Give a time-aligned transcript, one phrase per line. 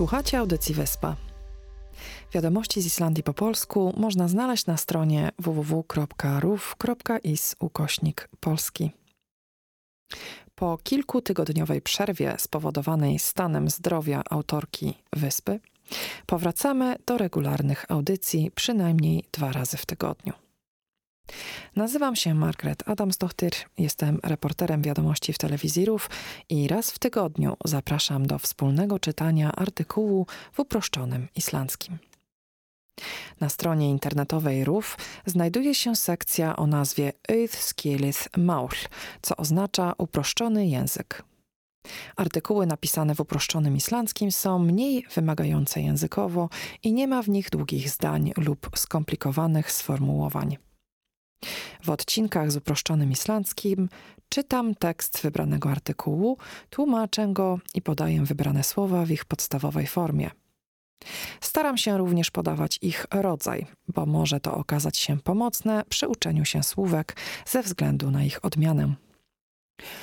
[0.00, 1.16] Słuchacie audycji Wyspa.
[2.32, 5.96] Wiadomości z Islandii po polsku można znaleźć na stronie www.ruf.is
[7.60, 8.90] ukośnik polski.
[10.54, 15.60] Po kilkutygodniowej przerwie spowodowanej stanem zdrowia autorki Wyspy,
[16.26, 20.32] powracamy do regularnych audycji przynajmniej dwa razy w tygodniu.
[21.76, 26.10] Nazywam się Margaret Adamsdochtyr, jestem reporterem wiadomości w telewizjów
[26.48, 31.98] i raz w tygodniu zapraszam do wspólnego czytania artykułu w uproszczonym islandzkim.
[33.40, 38.68] Na stronie internetowej RUF znajduje się sekcja o nazwie Auðskilith Maul,
[39.22, 41.22] co oznacza uproszczony język.
[42.16, 46.48] Artykuły napisane w uproszczonym islandzkim są mniej wymagające językowo
[46.82, 50.56] i nie ma w nich długich zdań lub skomplikowanych sformułowań.
[51.82, 53.88] W odcinkach z uproszczonym islandzkim
[54.28, 56.38] czytam tekst wybranego artykułu,
[56.70, 60.30] tłumaczę go i podaję wybrane słowa w ich podstawowej formie.
[61.40, 66.62] Staram się również podawać ich rodzaj, bo może to okazać się pomocne przy uczeniu się
[66.62, 68.94] słówek ze względu na ich odmianę.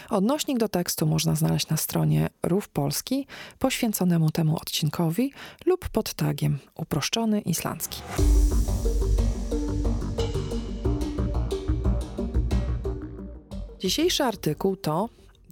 [0.10, 3.28] Odnośnik do tekstu można znaleźć na stronie Rów Polski
[3.60, 5.34] poświęconemu temu odcinkowi
[5.66, 8.02] lub pod tagiem uproszczony islandzki.
[13.80, 15.09] Dzisiejszy artykuł to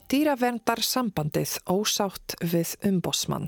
[0.10, 3.48] Dýraverndarsambandið ósátt with Umbosman.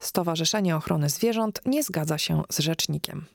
[0.00, 3.26] Stowarzyszenie Ochrony Zwierząt nie zgadza się z rzecznikiem.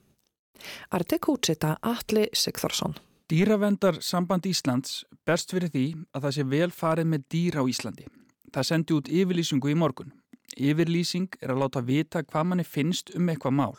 [0.89, 2.93] Artykuł czyta Atli Sigþórsson.
[3.29, 8.05] Dýravendarsamband Íslands berst fyrir því að það sé vel farið með dýr á Íslandi.
[8.53, 10.13] Það sendi út yfirlýsingu í morgun.
[10.55, 13.75] Yfirlýsing er að láta vita hvað manni finnst um eitthvað mál.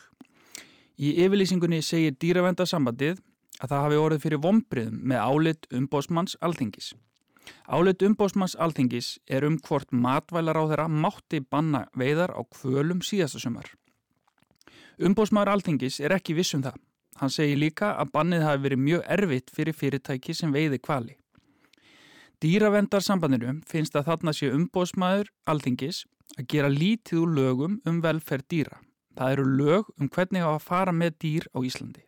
[1.00, 3.25] Í yfirlýsingunni segir Dýravendarsambandið
[3.61, 6.93] að það hafi orðið fyrir vombriðum með álit umbósmanns alþingis.
[7.67, 13.41] Álit umbósmanns alþingis er um hvort matvælar á þeirra mátti banna veiðar á kvölum síðasta
[13.43, 13.69] sumar.
[14.99, 16.81] Umbósmaður alþingis er ekki viss um það.
[17.21, 21.17] Hann segir líka að bannið hafi verið mjög erfitt fyrir fyrirtæki sem veiði kvali.
[22.45, 26.03] Dýravendarsambandinu finnst að þarna sé umbósmaður alþingis
[26.37, 28.83] að gera lítið úr lögum um velferð dýra.
[29.17, 32.05] Það eru lög um hvernig á að fara með dýr á Íslandi.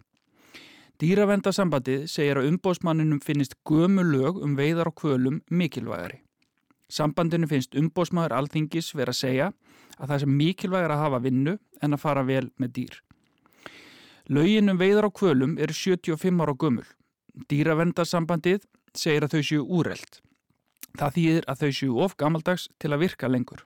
[0.99, 6.25] Dýravendasambandið segir að umbósmanninum finnist gömu lög um veiðar og kvölum mikilvægari.
[6.91, 9.47] Sambandinu finnst umbósmaður alþingis verið að segja
[9.95, 11.55] að það sem mikilvægir að hafa vinnu
[11.87, 12.97] en að fara vel með dýr.
[14.27, 16.89] Laugin um veiðar og kvölum eru 75 ára gömul.
[17.47, 20.21] Dýravendasambandið segir að þau séu úreld.
[20.99, 23.63] Það þýðir að þau séu of gamaldags til að virka lengur.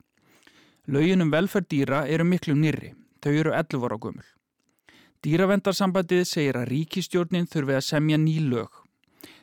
[0.85, 2.93] Laugin um velferð dýra eru miklu nýri.
[3.25, 4.29] Þau eru 11 ára gömul.
[5.23, 8.81] Dýravendarsambandið segir að ríkistjórnin þurfi að semja ný lög.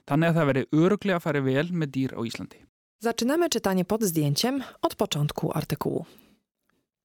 [0.04, 2.58] Þannig að það veri öruglega að fara vel með dýr á Íslandi.
[3.00, 6.04] Zaczynamy czytanie pod zdjęciem od początku artykułu.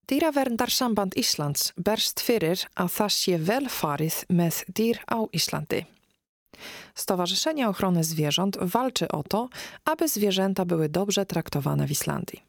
[0.06, 5.86] Dýraverndarsamband Íslands berst fyrir að það sé velfarið með dýr á Íslandi.
[6.94, 9.48] Stowarzyszenie Ochrony Zwierząt walczy o to,
[9.84, 12.42] aby zwierzęta były dobrze traktowane w Islandii.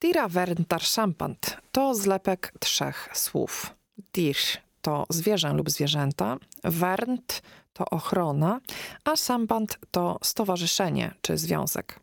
[0.00, 3.74] Dýraverndarsamband to zlepek trzech słów.
[4.14, 4.36] Dýr
[4.80, 7.42] to zwierzę lub zwierzęta, Wernt
[7.72, 8.60] to ochrona,
[9.04, 12.00] a Samband to stowarzyszenie czy związek.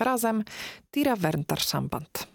[0.00, 0.44] Razem
[0.90, 2.26] Tira Werntar Samband.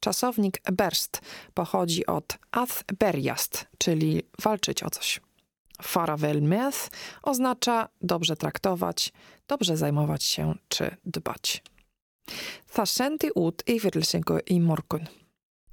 [0.00, 1.20] Czasownik berst
[1.54, 5.20] pochodzi od ath berjast, czyli walczyć o coś.
[5.82, 6.90] Faravel meth
[7.22, 9.12] oznacza dobrze traktować,
[9.48, 11.62] dobrze zajmować się czy dbać.
[12.72, 13.62] Thasenti ut
[14.46, 15.06] i morgun.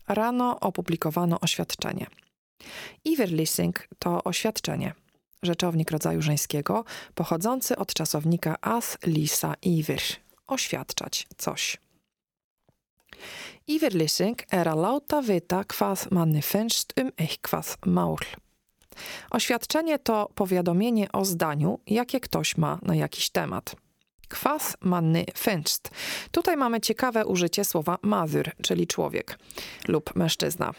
[0.08, 2.08] Rano opublikowano oświadczenie.
[3.06, 4.94] Iverlissing to oświadczenie,
[5.44, 10.02] rzeczownik rodzaju żeńskiego, pochodzący od czasownika as lisa iver,
[10.48, 11.78] oświadczać coś.
[13.68, 18.18] Iverlissing er að láta vita hvað manni finnst um eitthvað mál.
[19.32, 23.76] Oświadczenie to powiadomienie o zdaniu, jakie ktoś ma na jakiś temat.
[24.30, 25.90] Kwas manny finnst.
[26.32, 29.40] Tutaj mamy ciekawe użycie słowa mazur, czyli człowiek
[29.88, 30.74] lub mężczyzna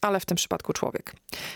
[0.00, 1.12] ale w tym przypadku człowiek.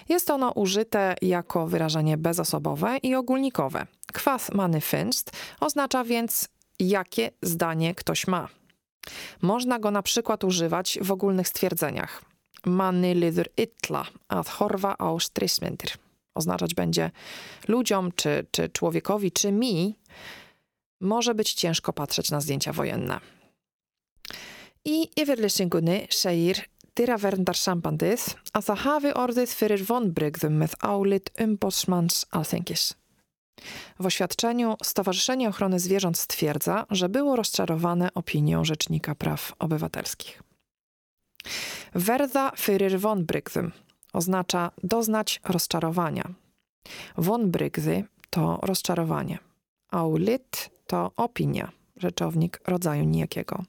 [0.08, 3.86] Jest ono użyte jako wyrażenie bezosobowe i ogólnikowe.
[4.12, 5.30] Kwas manifest
[5.60, 6.48] oznacza więc
[6.78, 8.48] jakie zdanie ktoś ma.
[9.42, 12.22] Można go na przykład używać w ogólnych stwierdzeniach.
[12.66, 15.90] Manny liður illa að horfa á strismyndir.
[16.34, 17.10] Oznaczać będzie
[17.68, 19.98] ludziom, czy, czy człowiekowi, czy mi
[21.00, 23.20] może być ciężko patrzeć na zdjęcia wojenne.
[24.84, 26.56] I yfirlýsingunni segir
[26.98, 32.92] dýraverndarsambandið að það hafi orðið fyrir vonbrygðum með álit umbosmans alþengis.
[33.98, 40.42] W oświadczeniu Stowarzyszenie Ochrony Zwierząt stwierdza, że było rozczarowane opinią Rzecznika Praw Obywatelskich.
[41.94, 43.72] Verða fyrir vonbrygðum
[44.12, 46.30] oznacza doznać rozczarowania.
[47.16, 49.38] Vonbrygdy to rozczarowanie.
[49.90, 53.64] Aulit to opinia, rzeczownik rodzaju nijakiego.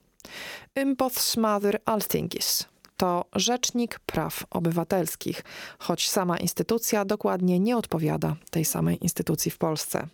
[0.76, 5.44] Umboðsmaður Alþingis to rzecznik praw obywatelskich,
[5.80, 10.08] choć sama instytucja dokładnie nie odpowiada tej samej instytucji w Polsce.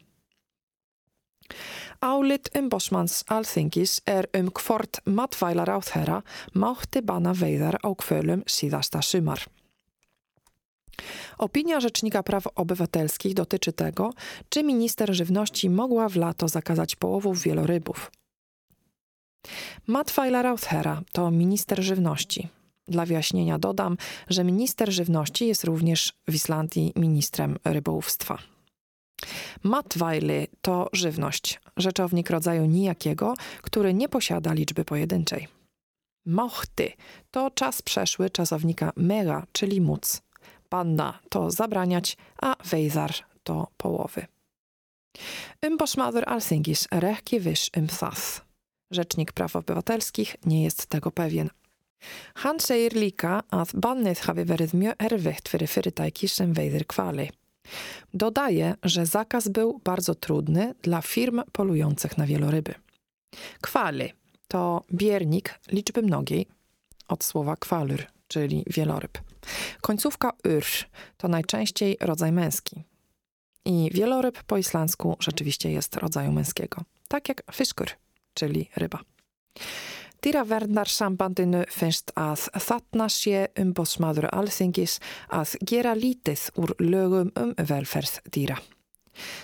[3.28, 4.28] Alþingis er
[7.02, 7.34] bana.
[11.38, 14.14] Opinia Rzecznika Praw Obywatelskich dotyczy tego,
[14.50, 18.12] czy minister żywności mogła w lato zakazać połowów wielorybów.
[19.88, 22.50] Matwajla Rauthera to minister żywności.
[22.89, 23.97] Dla wyjaśnienia dodam,
[24.30, 28.38] że minister żywności jest również w Islandii ministrem rybołówstwa.
[29.63, 35.47] Matwajly to żywność, rzeczownik rodzaju nijakiego, który nie posiada liczby pojedynczej.
[36.25, 36.91] Mochty
[37.31, 40.21] to czas przeszły czasownika mega, czyli móc.
[40.69, 43.12] Panna to zabraniać, a wejzar
[43.44, 44.25] to połowy.
[46.91, 48.41] Er ekki viss um það.
[48.91, 51.50] Rzecznik Praw Obywatelskich nie jest tego pewien.
[52.44, 57.30] Han segir líka að bannið hafi verið mjög erfitt fyrir fyrirtæki sem veiðir hvali.
[58.13, 62.74] Dodaje, że zakaz był bardzo trudny dla firm polujących na wieloryby.
[63.62, 64.13] Kwali
[64.48, 66.48] to biernik liczby mnogiej,
[67.07, 69.18] od słowa kwalur, czyli wieloryb.
[69.81, 70.66] Końcówka yr
[71.18, 72.84] to najczęściej rodzaj męski.
[73.66, 76.81] I wieloryb po islandzku rzeczywiście jest rodzaju męskiego.
[77.07, 77.88] Tak jak fiskur,
[78.34, 79.00] czyli ryba.
[80.19, 84.98] Dýravernarsambandinu finnst að þarna sé umbóðsmaður alþingis
[85.31, 88.60] að gera lítið úr lögum um welferð dýra.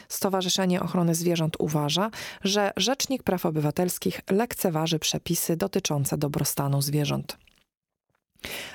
[0.08, 2.12] Stowarzyszenie Ochrony Zwierząt uważa,
[2.44, 7.38] że Rzecznik Praw Obywatelskich lekceważy przepisy dotyczące dobrostanu zwierząt.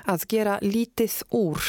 [0.06, 1.60] A zgiera litis ur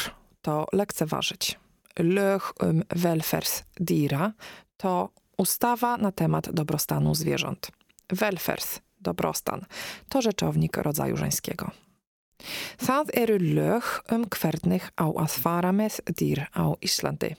[0.42, 1.58] to lekceważyć.
[1.98, 4.32] Lög um welfers dira
[4.76, 7.70] to ustawa na temat dobrostanu zwierząt.
[8.12, 9.64] Welfers, dobrostan,
[10.08, 11.70] to rzeczownik rodzaju żeńskiego.
[12.82, 17.36] Það eru lög um hvernig á að fara með dýr á Islandi.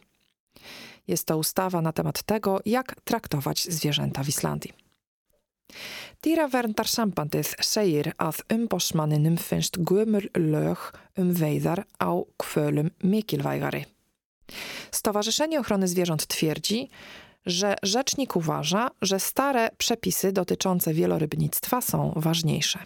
[1.08, 4.74] Jest to ustawa na temat tego, jak traktować zwierzęta w Islandii.
[6.24, 13.84] Dýraverndarsambandið segir að umbósmanninum finnst gömul lög um veiðar á kvölum mikilvægari.
[14.92, 16.90] Stowarzyszenie Ochrony Zwierząt twierdzi,
[17.46, 22.80] że rzecznik uważa, że stare przepisy dotyczące wielorybnictwa są ważniejsze.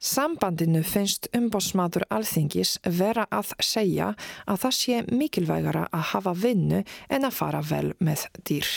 [0.00, 4.12] Sambandinu finnst umbósmaður Alþingis vera að segja
[4.46, 8.68] að það sé mikilvægara að hafa vinnu en að fara vel með dýr.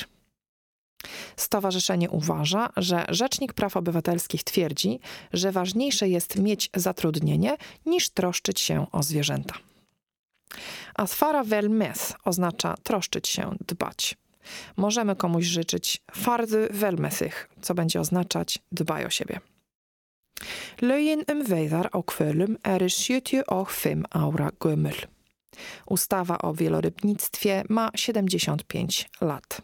[1.35, 4.99] Stowarzyszenie uważa, że Rzecznik Praw Obywatelskich twierdzi,
[5.33, 9.70] że ważniejsze jest mieć zatrudnienie niż troszczyć się o zwierzęta.
[10.95, 14.17] Asfara vel mes oznacza troszczyć się, dbać.
[14.77, 19.39] Możemy komuś życzyć fardy velmesych, co będzie oznaczać dbaj o siebie.
[20.81, 24.97] Lögin um veiðar á kvölum eru 75 ára gömul.
[25.85, 29.61] Ustawa o wielorybnictwie ma 75 lat.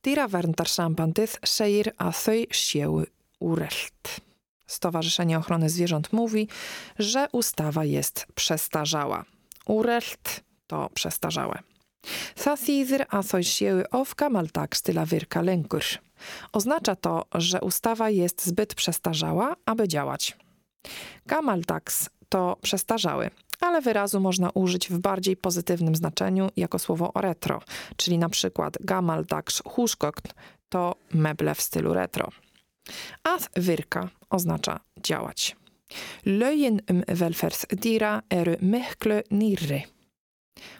[0.00, 3.00] Dýraverndarsambandið segir að þau séu
[3.40, 4.29] úrelt.
[4.70, 6.48] Stowarzyszenie Ochrony Zwierząt mówi,
[6.98, 9.24] że ustawa jest przestarzała.
[9.66, 11.58] Urelt to przestarzałe.
[12.36, 15.84] Það þýðir að þau séu of gamaldags til að virka lengur.
[16.52, 20.36] Oznacza to, że ustawa jest zbyt przestarzała, aby działać.
[21.26, 27.62] Gamaldags to przestarzały, ale wyrazu można użyć w bardziej pozytywnym znaczeniu jako słowo retro,
[27.96, 30.30] czyli na przykład gamaldags húsgögn
[30.68, 32.30] to meble w stylu retro.
[33.24, 35.56] Að virka oznacza działać.
[36.24, 39.84] Lögin um velferðsdýra eru miklu nýrri.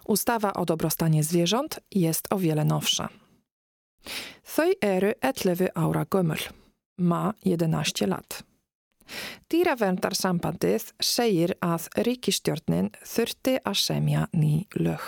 [0.09, 3.09] Ustawa o dobrostanie zwierząt jest o wiele nowsza.
[4.45, 6.41] Þau eru 11 ára gömul.
[6.99, 8.43] Ma 11 lat.
[9.51, 15.03] Dýraverndarsambandið segir að ríkistjórnin þurfti að semja ný lög.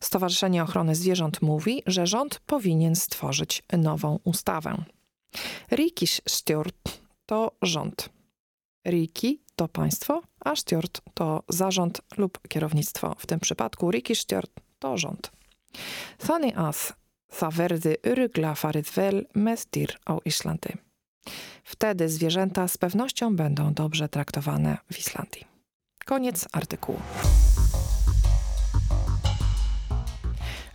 [0.00, 4.84] Stowarzyszenie Ochrony Zwierząt mówi, że rząd powinien stworzyć nową ustawę.
[5.70, 6.70] Ríkisstjórn
[7.26, 8.08] to rząd.
[8.86, 13.14] Riki to państwo, a stjórn to zarząd lub kierownictwo.
[13.18, 15.30] W tym przypadku ríkisstjórn to rząd.
[16.18, 16.78] Þannig að
[17.28, 19.66] það verði öruglega farið vel með.
[21.64, 25.44] Wtedy zwierzęta z pewnością będą dobrze traktowane w Islandii.
[26.04, 27.00] Koniec artykułu.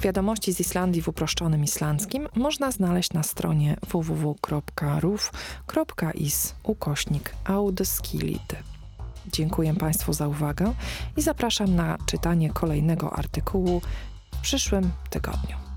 [0.04, 5.36] Wiadomości z Islandii w uproszczonym islandzkim można znaleźć na stronie www.ruf.is
[6.64, 7.36] ukośnik.
[9.32, 10.74] Dziękuję Państwu za uwagę
[11.18, 13.82] i zapraszam na czytanie kolejnego artykułu
[14.32, 15.73] w przyszłym tygodniu.